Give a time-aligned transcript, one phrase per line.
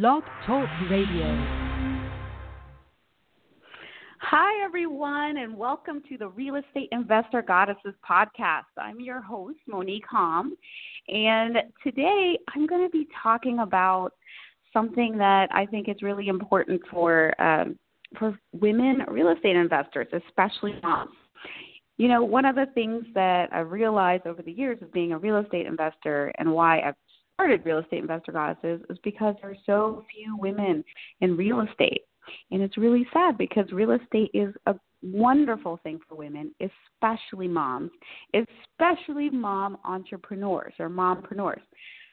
[0.00, 1.26] Blog Talk Radio.
[4.20, 8.72] Hi, everyone, and welcome to the Real Estate Investor Goddesses podcast.
[8.78, 10.56] I'm your host, Monique Hom,
[11.08, 14.12] and today I'm going to be talking about
[14.72, 17.78] something that I think is really important for um,
[18.18, 21.12] for women real estate investors, especially moms.
[21.98, 25.18] You know, one of the things that I've realized over the years of being a
[25.18, 26.94] real estate investor and why I've
[27.42, 30.84] started Real Estate Investor Goddesses is because there are so few women
[31.22, 32.02] in real estate.
[32.52, 37.90] And it's really sad because real estate is a wonderful thing for women, especially moms,
[38.32, 41.60] especially mom entrepreneurs or mompreneurs.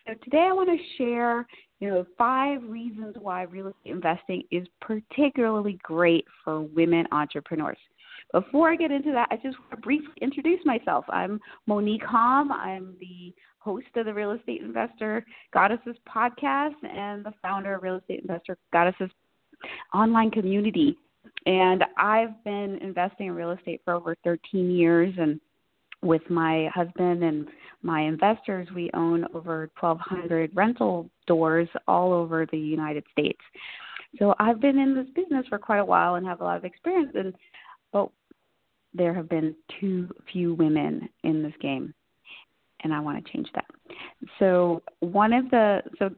[0.08, 1.46] So today I want to share,
[1.80, 7.78] you know, five reasons why real estate investing is particularly great for women entrepreneurs.
[8.34, 11.06] Before I get into that, I just want to briefly introduce myself.
[11.10, 12.52] I'm Monique Hom.
[12.52, 17.98] I'm the host of the Real Estate Investor Goddesses podcast and the founder of Real
[17.98, 19.10] Estate Investor Goddesses
[19.94, 20.98] online community.
[21.46, 25.40] And I've been investing in real estate for over 13 years and
[26.02, 27.48] with my husband and
[27.82, 33.40] my investors, we own over 1,200 rental doors all over the United States.
[34.18, 36.66] So I've been in this business for quite a while and have a lot of
[36.66, 37.12] experience.
[37.16, 37.34] And
[37.92, 38.10] but
[38.94, 41.94] there have been too few women in this game,
[42.84, 43.66] and I want to change that.
[44.38, 46.10] So one of the so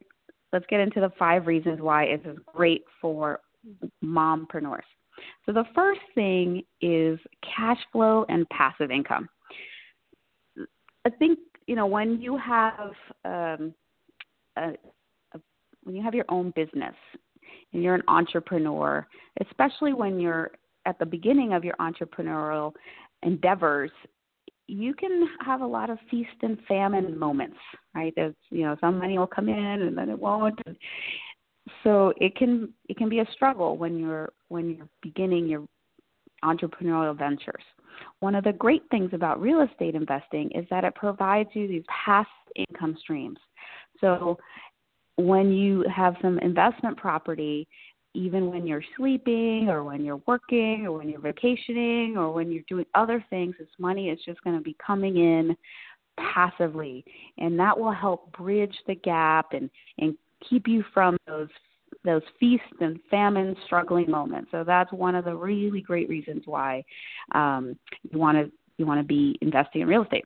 [0.54, 3.40] let's get into the five reasons why it is great for
[4.04, 4.82] mompreneurs.
[5.46, 7.20] So the first thing is
[7.56, 9.30] cash flow and passive income.
[11.06, 12.92] I think you know when you have
[13.26, 13.74] um,
[14.58, 14.74] a,
[15.34, 15.40] a,
[15.84, 16.96] when you have your own business
[17.74, 19.08] and you're an entrepreneur,
[19.48, 20.52] especially when you're
[20.86, 22.74] at the beginning of your entrepreneurial
[23.24, 23.92] endeavors,
[24.72, 27.58] you can have a lot of feast and famine moments,
[27.94, 28.14] right?
[28.16, 30.60] There's you know some money will come in and then it won't.
[30.66, 30.78] And
[31.84, 35.66] so it can it can be a struggle when you're when you're beginning your
[36.44, 37.64] entrepreneurial ventures.
[38.22, 41.84] One of the great things about real estate investing is that it provides you these
[42.06, 43.38] passive income streams.
[44.00, 44.38] So
[45.18, 47.68] when you have some investment property,
[48.14, 52.64] even when you're sleeping or when you're working or when you're vacationing or when you're
[52.68, 55.56] doing other things, this money is just going to be coming in
[56.18, 57.06] passively.
[57.38, 60.16] And that will help bridge the gap and, and
[60.50, 61.50] keep you from those
[62.04, 64.50] those feast and famine struggling moments.
[64.50, 66.84] So that's one of the really great reasons why
[67.34, 67.78] um,
[68.10, 70.26] you want to you want to be investing in real estate.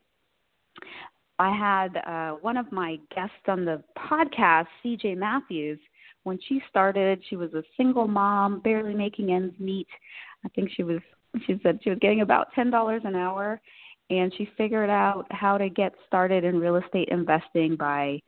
[1.37, 5.79] I had uh, one of my guests on the podcast, CJ Matthews.
[6.25, 9.87] When she started, she was a single mom, barely making ends meet.
[10.43, 10.99] I think she was
[11.45, 13.61] she said she was getting about ten dollars an hour,
[14.09, 18.19] and she figured out how to get started in real estate investing by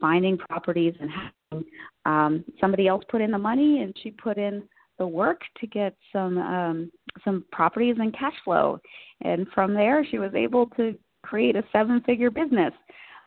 [0.00, 1.64] finding properties and having
[2.04, 4.62] um, somebody else put in the money, and she put in
[4.98, 6.92] the work to get some um,
[7.24, 8.78] some properties and cash flow.
[9.22, 12.74] And from there, she was able to create a seven-figure business.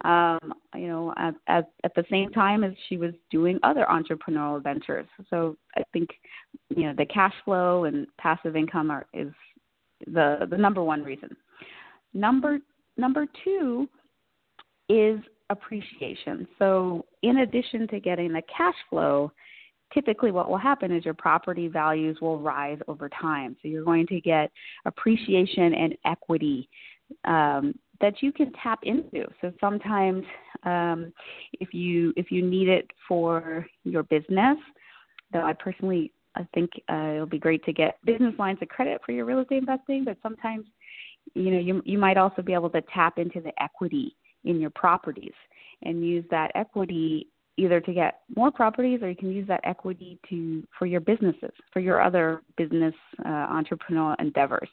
[0.05, 4.63] Um, you know, at, at at the same time as she was doing other entrepreneurial
[4.63, 5.07] ventures.
[5.29, 6.09] So I think
[6.69, 9.33] you know the cash flow and passive income are is
[10.07, 11.35] the the number one reason.
[12.13, 12.59] Number
[12.97, 13.89] number two
[14.87, 16.47] is appreciation.
[16.57, 19.31] So, in addition to getting the cash flow,
[19.93, 23.55] typically what will happen is your property values will rise over time.
[23.61, 24.51] So, you're going to get
[24.85, 26.69] appreciation and equity
[27.25, 29.25] um, that you can tap into.
[29.41, 30.23] So, sometimes
[30.63, 31.13] um,
[31.53, 34.57] if you if you need it for your business,
[35.31, 39.01] though I personally I think uh, it'll be great to get business lines of credit
[39.05, 40.65] for your real estate investing, but sometimes
[41.33, 44.69] you know you you might also be able to tap into the equity in your
[44.69, 45.33] properties
[45.83, 47.27] and use that equity
[47.57, 51.51] either to get more properties or you can use that equity to for your businesses
[51.73, 52.93] for your other business
[53.25, 54.69] uh, entrepreneurial endeavors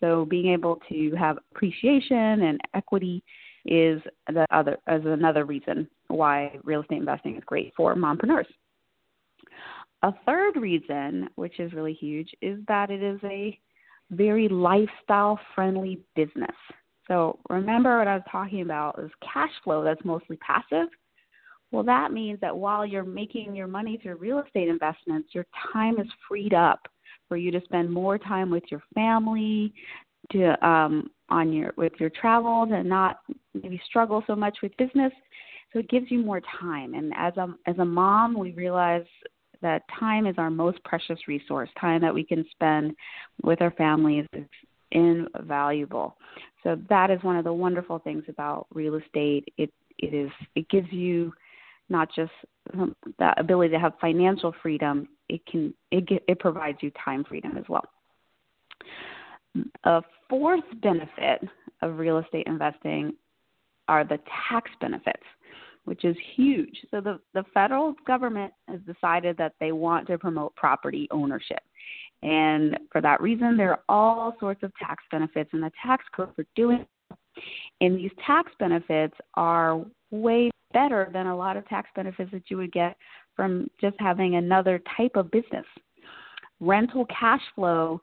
[0.00, 3.22] so being able to have appreciation and equity
[3.66, 8.46] is the other is another reason why real estate investing is great for mompreneurs
[10.02, 13.58] a third reason which is really huge is that it is a
[14.10, 16.54] very lifestyle friendly business
[17.08, 20.88] so remember what I was talking about is cash flow that's mostly passive.
[21.72, 25.98] Well, that means that while you're making your money through real estate investments, your time
[25.98, 26.80] is freed up
[27.28, 29.72] for you to spend more time with your family,
[30.32, 33.18] to um, on your with your travels, and not
[33.54, 35.12] maybe struggle so much with business.
[35.72, 36.94] So it gives you more time.
[36.94, 39.04] And as a as a mom, we realize
[39.60, 41.68] that time is our most precious resource.
[41.80, 42.94] Time that we can spend
[43.42, 44.46] with our families is
[44.92, 46.16] invaluable.
[46.62, 49.48] So that is one of the wonderful things about real estate.
[49.56, 51.32] It it is it gives you
[51.88, 52.32] not just
[52.74, 57.24] um, the ability to have financial freedom, it can it get, it provides you time
[57.24, 57.84] freedom as well.
[59.84, 61.40] A fourth benefit
[61.82, 63.14] of real estate investing
[63.88, 64.18] are the
[64.48, 65.22] tax benefits,
[65.84, 66.76] which is huge.
[66.90, 71.60] So the the federal government has decided that they want to promote property ownership.
[72.22, 76.30] And for that reason, there are all sorts of tax benefits in the tax code
[76.34, 76.86] for doing.
[77.80, 82.56] And these tax benefits are way better than a lot of tax benefits that you
[82.56, 82.96] would get
[83.34, 85.64] from just having another type of business.
[86.60, 88.00] Rental cash flow,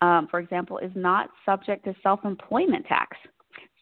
[0.00, 3.16] um, for example, is not subject to self employment tax.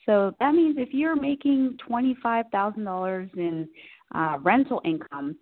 [0.06, 3.68] So that means if you're making $25,000 in
[4.14, 5.36] uh, rental income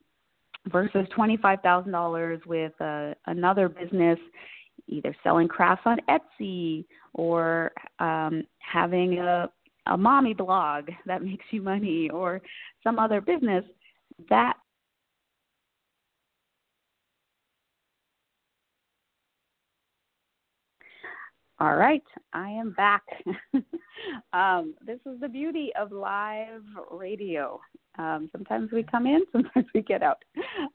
[0.72, 4.18] versus $25,000 with uh, another business,
[4.88, 6.84] either selling crafts on Etsy
[7.14, 9.50] or um, having a,
[9.86, 12.40] a mommy blog that makes you money or
[12.82, 13.64] some other business,
[14.28, 14.54] that
[21.58, 22.02] All right,
[22.34, 23.02] I am back.
[24.34, 27.58] um, this is the beauty of live radio.
[27.98, 30.22] Um, sometimes we come in, sometimes we get out.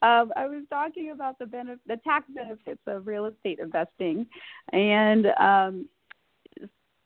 [0.02, 4.26] Um, I was talking about the benef- the tax benefits of real estate investing,
[4.74, 5.88] and um,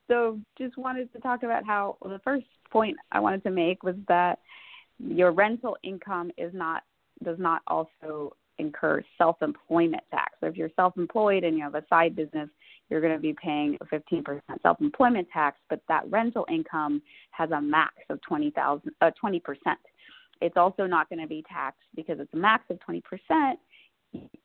[0.07, 3.95] so just wanted to talk about how the first point I wanted to make was
[4.07, 4.39] that
[5.00, 6.83] your rental income is not
[7.24, 10.33] does not also incur self-employment tax.
[10.39, 12.50] So if you're self-employed and you have a side business,
[12.90, 17.02] you're going to be paying a 15% self-employment tax, but that rental income
[17.32, 19.42] has a max of 20,000 uh, 20%.
[20.42, 23.54] It's also not going to be taxed because it's a max of 20%.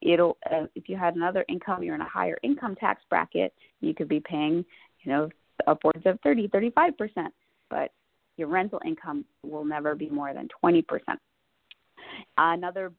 [0.01, 3.95] It'll uh, if you had another income, you're in a higher income tax bracket, you
[3.95, 4.65] could be paying,
[5.03, 5.29] you know,
[5.67, 6.91] upwards of 30, 35%,
[7.69, 7.93] but
[8.37, 10.83] your rental income will never be more than 20%.
[12.39, 12.93] Another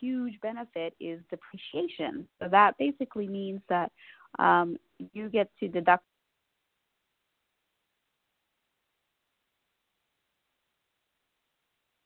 [0.00, 2.26] huge benefit is depreciation.
[2.40, 3.90] So that basically means that
[4.38, 4.76] um,
[5.12, 6.04] you get to deduct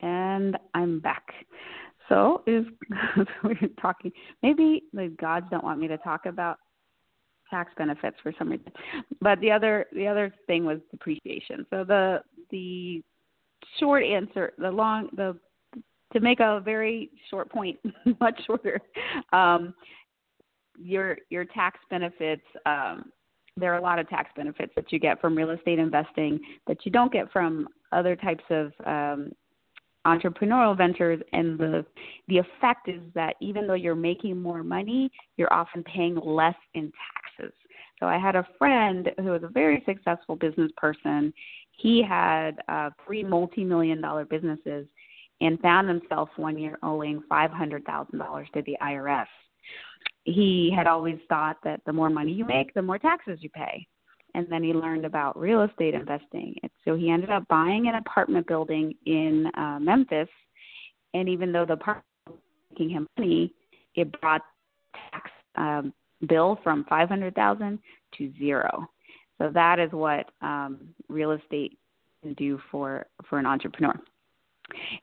[0.00, 1.25] and I'm back.
[2.08, 2.64] So is
[3.44, 4.11] we're talking.
[4.43, 6.58] Maybe the gods don't want me to talk about
[7.50, 8.73] tax benefits for some reason.
[9.20, 11.67] But the other the other thing was depreciation.
[11.70, 13.02] So the the
[13.79, 15.37] short answer, the long the
[16.14, 17.79] to make a very short point
[18.20, 18.81] much shorter,
[19.32, 19.75] um,
[20.80, 22.42] your your tax benefits.
[22.66, 23.10] Um,
[23.56, 26.78] there are a lot of tax benefits that you get from real estate investing that
[26.84, 29.32] you don't get from other types of um,
[30.06, 31.20] entrepreneurial ventures.
[31.32, 31.84] And the
[32.28, 36.92] the effect is that even though you're making more money, you're often paying less in
[37.36, 37.54] taxes.
[37.98, 41.32] So I had a friend who was a very successful business person.
[41.72, 44.86] He had uh, three multi-million dollar businesses
[45.40, 49.26] and found himself one year owing $500,000 to the IRS
[50.34, 53.86] he had always thought that the more money you make, the more taxes you pay.
[54.34, 56.54] And then he learned about real estate investing.
[56.84, 60.28] So he ended up buying an apartment building in uh, Memphis.
[61.14, 62.36] And even though the apartment was
[62.70, 63.54] making him money,
[63.94, 64.42] it brought
[65.10, 65.94] tax um,
[66.28, 67.78] bill from 500,000
[68.19, 68.86] to zero.
[69.38, 71.78] So that is what um, real estate
[72.22, 73.94] can do for for an entrepreneur.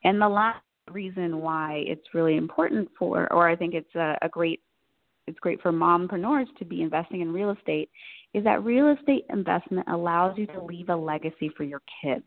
[0.03, 0.61] And the last
[0.91, 4.61] reason why it's really important for, or I think it's a, a great
[5.27, 7.89] it's great for mompreneurs to be investing in real estate
[8.33, 12.25] is that real estate investment allows you to leave a legacy for your kids.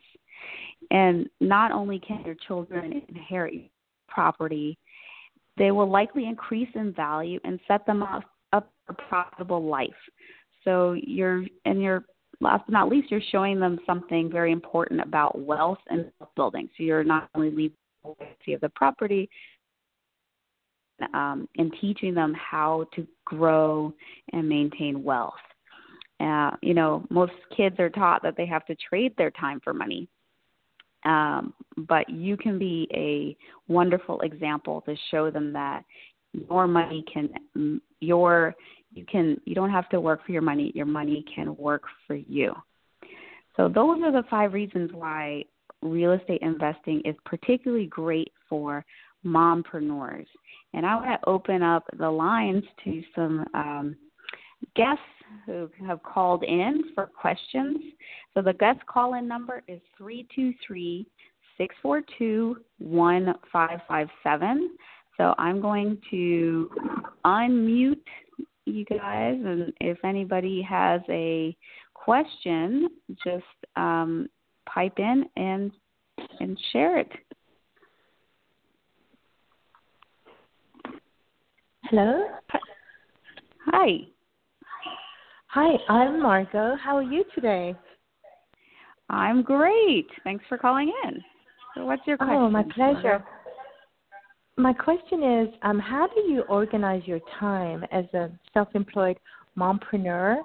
[0.90, 3.70] And not only can your children inherit
[4.08, 4.78] property,
[5.58, 9.90] they will likely increase in value and set them up, up for a profitable life.
[10.64, 12.04] So you're and you're
[12.40, 16.68] last but not least, you're showing them something very important about wealth and building.
[16.76, 19.28] So you're not only leaving the legacy of the property,
[21.14, 23.92] um, and teaching them how to grow
[24.32, 25.34] and maintain wealth.
[26.20, 29.72] Uh, you know, most kids are taught that they have to trade their time for
[29.72, 30.08] money.
[31.04, 33.36] Um, but you can be a
[33.72, 35.84] wonderful example to show them that
[36.32, 38.54] your money can your
[38.92, 42.16] you can you don't have to work for your money your money can work for
[42.16, 42.52] you
[43.56, 45.42] so those are the five reasons why
[45.82, 48.84] real estate investing is particularly great for
[49.24, 50.26] mompreneurs.
[50.74, 53.96] And I want to open up the lines to some um,
[54.76, 55.02] guests
[55.46, 57.78] who have called in for questions.
[58.34, 61.06] So the guest call in number is 323
[61.56, 64.70] 642 1557.
[65.16, 66.70] So I'm going to
[67.24, 67.96] unmute
[68.64, 71.56] you guys, and if anybody has a
[71.94, 72.88] question,
[73.24, 73.44] just
[73.76, 74.28] um,
[74.72, 75.72] pipe in and
[76.40, 77.10] and share it.
[81.90, 82.28] Hello.
[83.72, 83.88] Hi.
[85.46, 86.76] Hi, I'm Margot.
[86.76, 87.74] How are you today?
[89.08, 90.06] I'm great.
[90.22, 91.24] Thanks for calling in.
[91.74, 92.36] So what's your question?
[92.36, 93.24] Oh, my pleasure.
[94.58, 99.18] My question is, um, how do you organize your time as a self-employed
[99.56, 100.42] mompreneur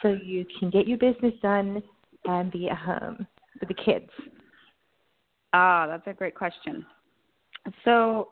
[0.00, 1.82] so you can get your business done
[2.24, 3.26] and be at home
[3.60, 4.08] with the kids?
[5.52, 6.86] Ah, that's a great question.
[7.84, 8.28] So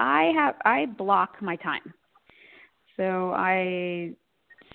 [0.00, 1.94] I have I block my time.
[2.98, 4.12] So I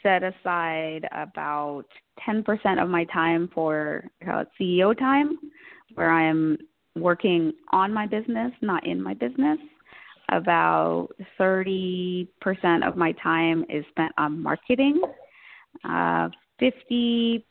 [0.01, 1.84] set aside about
[2.27, 5.38] 10% of my time for uh, CEO time,
[5.96, 6.58] where I am
[6.96, 9.60] working on my business, not in my business.
[10.30, 12.27] About 30%
[12.88, 15.01] of my time is spent on marketing.
[15.84, 16.30] Uh,
[16.62, 17.44] 50%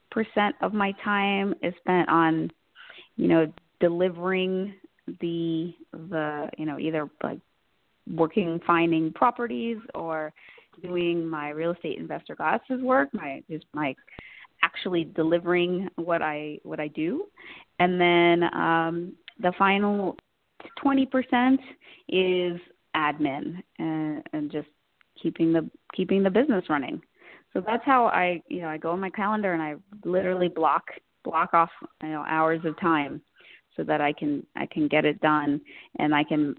[0.63, 2.51] of my time is spent on,
[3.17, 4.75] you know, delivering
[5.21, 7.41] the the you know either like
[8.15, 10.33] working finding properties or
[10.81, 13.95] doing my real estate investor goddesses work my just my
[14.63, 17.25] actually delivering what i what i do.
[17.79, 20.17] And then um the final
[20.85, 21.59] 20%
[22.09, 22.61] is
[22.95, 24.69] admin and, and just
[25.21, 27.03] keeping the keeping the business running.
[27.53, 29.75] So that's how i you know i go on my calendar and i
[30.05, 30.85] literally block
[31.25, 31.71] block off
[32.03, 33.21] you know hours of time
[33.77, 35.61] so that I can I can get it done
[35.99, 36.55] and I can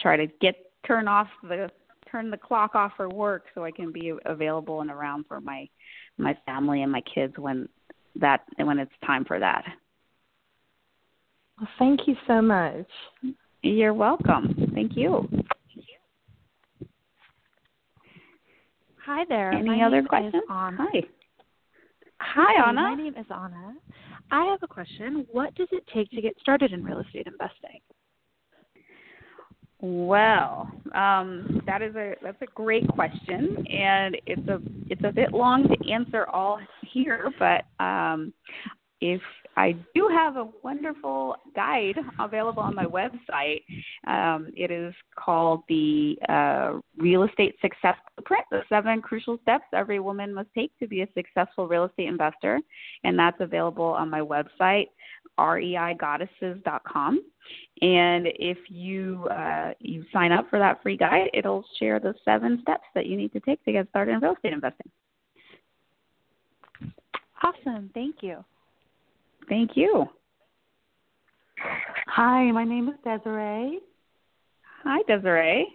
[0.00, 0.56] try to get
[0.86, 1.70] turn off the
[2.10, 5.68] turn the clock off for work so I can be available and around for my
[6.18, 7.68] my family and my kids when
[8.20, 9.64] that when it's time for that.
[11.58, 12.86] Well, thank you so much.
[13.62, 14.70] You're welcome.
[14.74, 15.28] Thank you.
[19.04, 19.52] Hi there.
[19.52, 20.34] Any my other questions?
[20.34, 20.76] Is Anna.
[20.80, 21.02] Hi.
[22.18, 22.82] Hi, Anna.
[22.82, 23.74] My name is Anna.
[24.30, 25.26] I have a question.
[25.30, 27.80] What does it take to get started in real estate investing?
[29.80, 35.32] Well, um, that is a that's a great question, and it's a it's a bit
[35.32, 38.32] long to answer all here, but um,
[39.02, 39.20] if
[39.58, 43.62] I do have a wonderful guide available on my website.
[44.06, 49.98] Um, it is called the uh, Real Estate Success Blueprint: The Seven Crucial Steps Every
[49.98, 52.60] Woman Must Take to Be a Successful Real Estate Investor,
[53.04, 54.88] and that's available on my website,
[55.38, 57.22] reigoddesses.com.
[57.82, 62.60] And if you uh, you sign up for that free guide, it'll share the seven
[62.62, 64.90] steps that you need to take to get started in real estate investing.
[67.42, 67.90] Awesome.
[67.94, 68.44] Thank you.
[69.48, 70.06] Thank you.
[72.08, 73.78] Hi, my name is Desiree.
[74.84, 75.66] Hi, Desiree.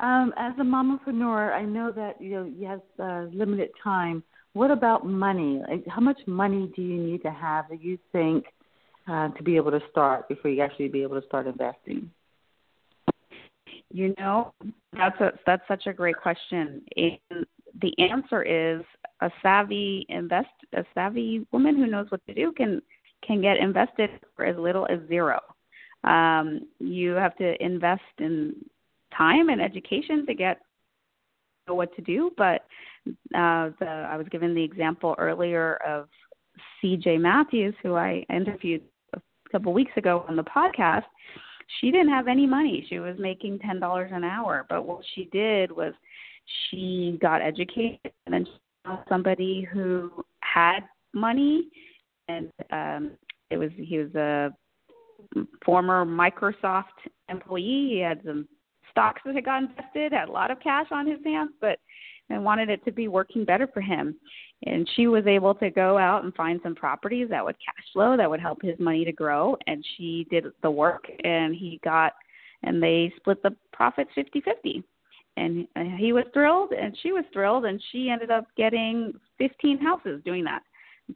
[0.00, 4.22] Um, as a mompreneur, I know that you know you have uh, limited time.
[4.54, 5.62] What about money?
[5.66, 8.44] Like, how much money do you need to have that you think
[9.08, 12.10] uh, to be able to start before you actually be able to start investing?
[13.90, 14.52] You know,
[14.92, 16.82] that's a that's such a great question.
[16.96, 17.46] And
[17.80, 18.82] the answer is
[19.20, 22.80] a savvy invest a savvy woman who knows what to do can
[23.26, 25.40] can get invested for as little as zero.
[26.04, 28.54] Um, you have to invest in
[29.16, 30.60] time and education to get
[31.68, 32.30] know what to do.
[32.36, 32.62] But
[33.34, 36.08] uh, the, I was given the example earlier of
[36.80, 37.18] C.J.
[37.18, 38.82] Matthews, who I interviewed
[39.14, 41.04] a couple weeks ago on the podcast.
[41.80, 42.84] She didn't have any money.
[42.88, 45.94] She was making ten dollars an hour, but what she did was
[46.70, 48.52] she got educated and then she
[48.84, 50.80] found somebody who had
[51.14, 51.68] money
[52.28, 53.12] and um
[53.50, 54.50] it was he was a
[55.64, 56.84] former Microsoft
[57.28, 57.90] employee.
[57.90, 58.48] He had some
[58.92, 61.78] stocks that had got invested, had a lot of cash on his hands, but
[62.30, 64.14] and wanted it to be working better for him.
[64.64, 68.16] And she was able to go out and find some properties that would cash flow,
[68.16, 69.56] that would help his money to grow.
[69.66, 72.12] And she did the work, and he got,
[72.62, 74.84] and they split the profits fifty fifty
[75.36, 80.20] and he was thrilled and she was thrilled and she ended up getting 15 houses
[80.24, 80.62] doing that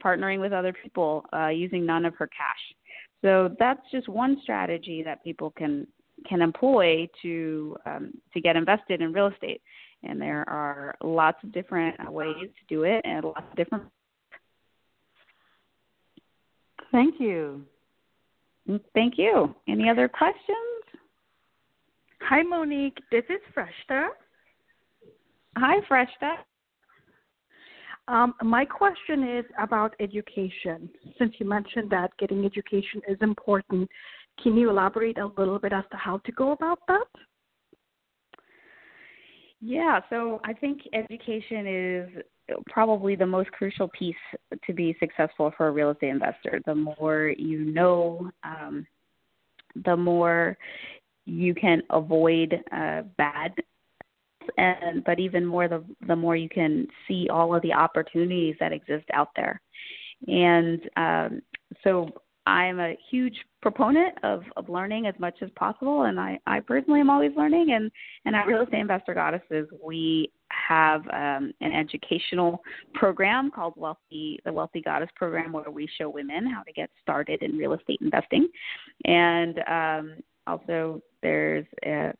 [0.03, 2.75] partnering with other people uh, using none of her cash
[3.23, 5.87] so that's just one strategy that people can
[6.27, 9.61] can employ to um, to get invested in real estate
[10.03, 13.83] and there are lots of different ways to do it and lots of different
[16.91, 17.61] thank you
[18.93, 20.77] thank you any other questions
[22.21, 22.97] Hi, Monique.
[23.09, 24.09] This is Freshta.
[25.55, 26.35] Hi, Freshta.
[28.09, 30.89] Um, my question is about education.
[31.17, 33.89] Since you mentioned that getting education is important,
[34.41, 37.05] can you elaborate a little bit as to how to go about that?
[39.59, 42.09] Yeah, so I think education is
[42.69, 44.15] probably the most crucial piece
[44.65, 46.61] to be successful for a real estate investor.
[46.65, 48.85] The more you know, um,
[49.85, 50.57] the more
[51.25, 53.53] you can avoid uh, bad
[54.57, 58.71] and but even more the the more you can see all of the opportunities that
[58.71, 59.61] exist out there.
[60.27, 61.41] And um,
[61.83, 62.09] so
[62.47, 67.01] I'm a huge proponent of, of learning as much as possible, and I, I personally
[67.01, 67.73] am always learning.
[67.73, 67.91] And,
[68.23, 72.61] and at Real Estate Investor Goddesses, we have um, an educational
[72.93, 77.43] program called Wealthy, the Wealthy Goddess Program, where we show women how to get started
[77.43, 78.47] in real estate investing.
[79.03, 80.13] And um,
[80.47, 82.13] also, there's a,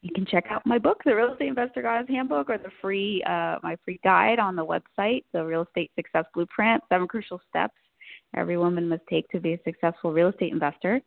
[0.00, 3.22] you can check out my book, the Real Estate Investor Goddess Handbook, or the free
[3.26, 7.74] uh, my free guide on the website, the Real Estate Success Blueprint: Seven Crucial Steps
[8.36, 11.00] every woman must take to be a successful real estate investor.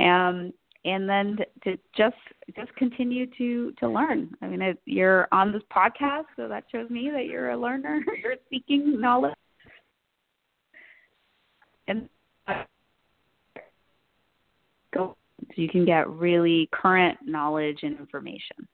[0.00, 0.52] Um,
[0.84, 2.16] and then to just
[2.54, 4.30] just continue to to learn.
[4.40, 8.00] I mean, it, you're on this podcast, so that shows me that you're a learner.
[8.22, 9.34] you're seeking knowledge,
[11.88, 12.08] and
[14.94, 18.68] go so you can get really current knowledge and information.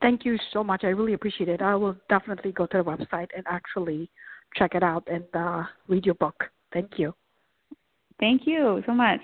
[0.00, 0.84] Thank you so much.
[0.84, 1.60] I really appreciate it.
[1.60, 4.08] I will definitely go to the website and actually
[4.56, 6.44] check it out and uh, read your book.
[6.72, 7.14] Thank you.
[8.18, 9.20] Thank you so much.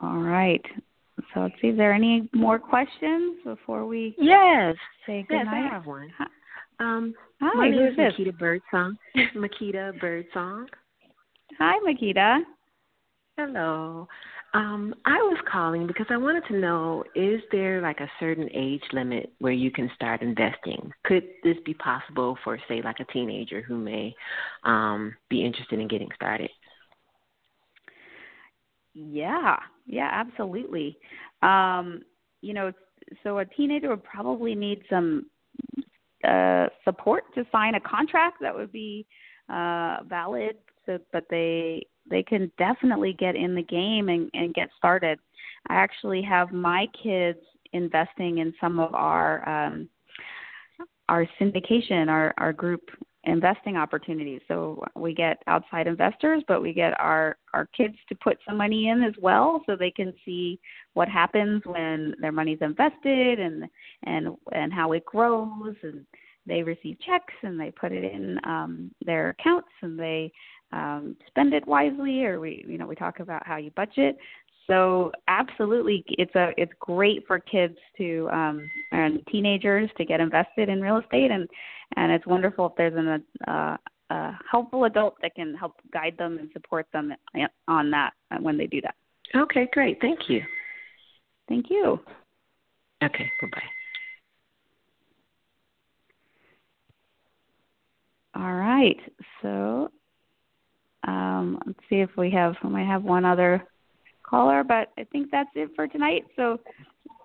[0.00, 0.62] All right.
[1.32, 1.68] So let's see.
[1.68, 5.70] Is there any more questions before we yes say good yes, night?
[5.70, 6.10] I have one.
[6.78, 8.12] Um, Hi, my name who is is this?
[8.26, 8.96] Makita Birdsong.
[9.36, 10.66] Makita Birdsong.
[11.58, 12.40] Hi, Makita.
[13.38, 14.08] Hello.
[14.56, 18.82] Um, I was calling because I wanted to know is there like a certain age
[18.94, 20.90] limit where you can start investing?
[21.04, 24.14] Could this be possible for, say, like a teenager who may
[24.64, 26.48] um, be interested in getting started?
[28.94, 30.96] Yeah, yeah, absolutely.
[31.42, 32.00] Um,
[32.40, 32.72] you know,
[33.24, 35.26] so a teenager would probably need some
[36.26, 39.06] uh, support to sign a contract that would be
[39.50, 44.68] uh, valid, so, but they they can definitely get in the game and, and get
[44.76, 45.18] started.
[45.68, 47.38] I actually have my kids
[47.72, 49.88] investing in some of our um,
[51.08, 52.82] our syndication, our our group
[53.24, 54.40] investing opportunities.
[54.46, 58.88] So we get outside investors, but we get our our kids to put some money
[58.88, 60.60] in as well, so they can see
[60.94, 63.64] what happens when their money's invested and
[64.04, 66.06] and and how it grows and
[66.46, 70.32] they receive checks and they put it in um, their accounts and they
[70.72, 74.16] um, spend it wisely, or we you know we talk about how you budget.
[74.66, 80.68] So absolutely, it's a it's great for kids to um, and teenagers to get invested
[80.68, 81.48] in real estate, and
[81.96, 83.76] and it's wonderful if there's an, uh,
[84.10, 87.12] a helpful adult that can help guide them and support them
[87.68, 88.94] on that when they do that.
[89.34, 89.98] Okay, great.
[90.00, 90.42] Thank you.
[91.48, 92.00] Thank you.
[93.02, 93.62] Okay, bye bye.
[98.42, 98.98] All right.
[99.42, 99.90] So
[101.66, 103.62] let's see if we have we might have one other
[104.22, 106.24] caller, but I think that's it for tonight.
[106.36, 106.58] So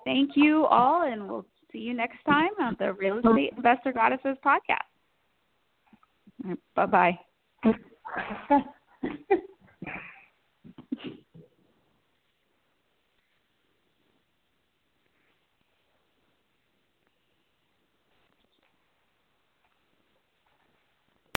[0.05, 4.37] thank you all, and we'll see you next time on the Real Estate Investor Goddesses
[4.45, 4.79] podcast.
[6.43, 7.19] Right, bye bye.